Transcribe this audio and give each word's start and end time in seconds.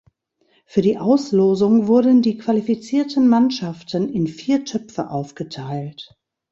Für 0.65 0.81
die 0.81 0.97
Auslosung 0.97 1.85
wurden 1.85 2.23
die 2.23 2.39
qualifizierten 2.39 3.27
Mannschaften 3.27 4.09
in 4.09 4.25
vier 4.25 4.65
Töpfe 4.65 5.11
aufgeteilt. 5.11 6.17